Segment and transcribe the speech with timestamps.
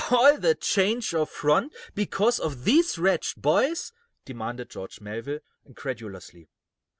[0.09, 3.93] "All this change of front because of these wretched boys?"
[4.25, 6.49] demanded George Melville, incredulously.